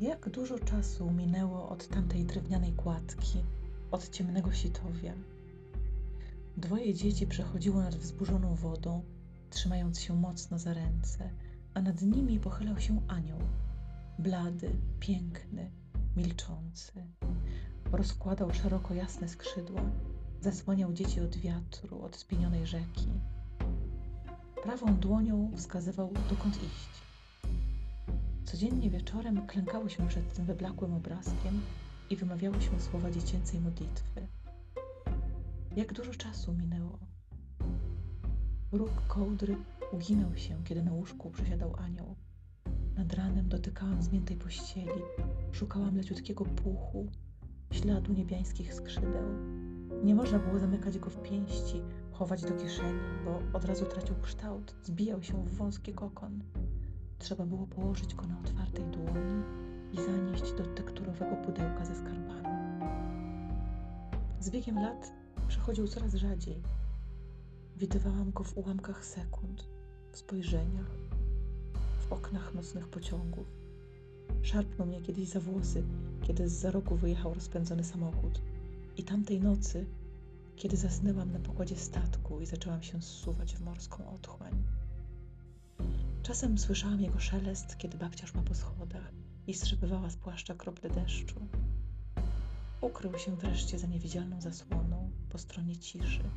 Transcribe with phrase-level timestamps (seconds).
[0.00, 3.38] Jak dużo czasu minęło od tamtej drewnianej kładki,
[3.90, 5.12] od ciemnego sitowia.
[6.56, 9.02] Dwoje dzieci przechodziło nad wzburzoną wodą,
[9.50, 11.30] trzymając się mocno za ręce,
[11.74, 13.38] a nad nimi pochylał się anioł,
[14.18, 14.70] blady,
[15.00, 15.70] piękny,
[16.16, 16.92] milczący.
[17.92, 19.82] Rozkładał szeroko jasne skrzydła,
[20.40, 23.08] zasłaniał dzieci od wiatru, od spienionej rzeki.
[24.62, 27.09] Prawą dłonią wskazywał, dokąd iść.
[28.50, 31.60] Codziennie wieczorem klękałyśmy przed tym wyblakłym obrazkiem
[32.10, 34.26] i wymawiałyśmy słowa dziecięcej modlitwy.
[35.76, 36.98] Jak dużo czasu minęło.
[38.72, 39.56] Róg kołdry
[39.92, 42.16] uginał się, kiedy na łóżku przesiadał anioł.
[42.96, 45.02] Nad ranem dotykałam zmiętej pościeli,
[45.52, 47.06] szukałam leciutkiego puchu,
[47.72, 49.28] śladu niebiańskich skrzydeł.
[50.04, 54.74] Nie można było zamykać go w pięści, chować do kieszeni, bo od razu tracił kształt,
[54.82, 56.42] zbijał się w wąski kokon.
[57.20, 59.42] Trzeba było położyć go na otwartej dłoni
[59.92, 62.48] i zanieść do tekturowego pudełka ze skarbami.
[64.40, 65.12] Z biegiem lat
[65.48, 66.62] przychodził coraz rzadziej.
[67.76, 69.68] Widywałam go w ułamkach sekund,
[70.12, 70.90] w spojrzeniach,
[72.08, 73.46] w oknach nocnych pociągów.
[74.42, 75.82] Szarpnął mnie kiedyś za włosy,
[76.22, 78.40] kiedy z za rogu wyjechał rozpędzony samochód.
[78.96, 79.86] I tamtej nocy,
[80.56, 84.52] kiedy zasnęłam na pokładzie statku i zaczęłam się zsuwać w morską otchłań.
[86.22, 89.12] Czasem słyszałam jego szelest, kiedy babcia szła po schodach
[89.46, 91.48] i strzepywała z płaszcza krople deszczu.
[92.80, 96.30] Ukrył się wreszcie za niewidzialną zasłoną po stronie ciszy,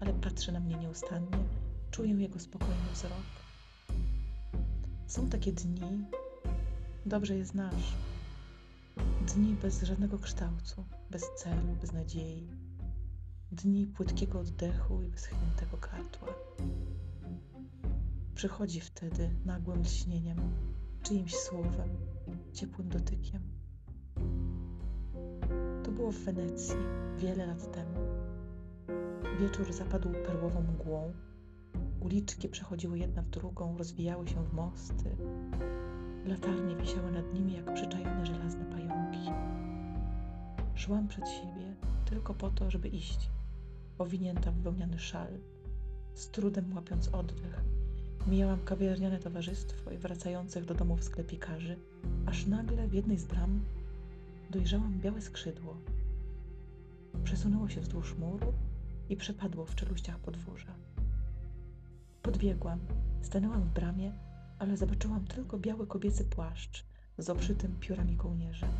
[0.00, 1.38] ale patrzy na mnie nieustannie,
[1.90, 3.12] czuję jego spokojny wzrok.
[5.06, 6.04] Są takie dni,
[7.06, 7.94] dobrze je znasz,
[9.34, 12.48] dni bez żadnego kształtu, bez celu, bez nadziei,
[13.52, 16.28] dni płytkiego oddechu i wyschniętego gardła.
[18.38, 20.38] Przychodzi wtedy nagłym lśnieniem,
[21.02, 21.88] czyimś słowem,
[22.52, 23.42] ciepłym dotykiem.
[25.84, 26.76] To było w Wenecji
[27.16, 28.00] wiele lat temu.
[29.40, 31.12] Wieczór zapadł perłową mgłą.
[32.00, 35.16] Uliczki przechodziły jedna w drugą, rozwijały się w mosty.
[36.26, 39.30] Latarnie wisiały nad nimi jak przyczajone żelazne pająki.
[40.74, 43.30] Szłam przed siebie tylko po to, żeby iść,
[43.98, 45.38] owinięta w wełniany szal,
[46.14, 47.77] z trudem łapiąc oddech
[48.26, 51.76] Mijałam kawiarniane towarzystwo i wracających do domów sklepikarzy,
[52.26, 53.60] aż nagle w jednej z bram
[54.50, 55.76] dojrzałam białe skrzydło.
[57.24, 58.52] Przesunęło się wzdłuż muru
[59.08, 60.74] i przepadło w czeluściach podwórza.
[62.22, 62.80] Podbiegłam,
[63.22, 64.12] stanęłam w bramie,
[64.58, 66.84] ale zobaczyłam tylko biały kobiecy płaszcz
[67.18, 68.70] z obszytym piórami kołnierzem.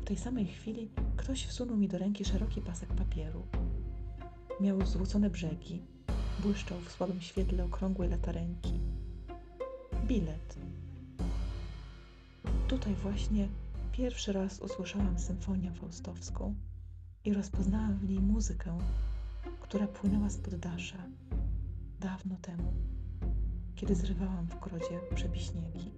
[0.00, 3.46] W tej samej chwili ktoś wsunął mi do ręki szeroki pasek papieru.
[4.60, 5.82] Miał złocone brzegi,
[6.38, 8.72] błyszczał w słabym świetle okrągłej latarenki.
[10.06, 10.58] Bilet.
[12.68, 13.48] Tutaj właśnie
[13.92, 16.54] pierwszy raz usłyszałam symfonię faustowską
[17.24, 18.78] i rozpoznałam w niej muzykę,
[19.60, 20.98] która płynęła z poddasza
[22.00, 22.72] dawno temu,
[23.74, 25.90] kiedy zrywałam w grodzie przebiśniegi.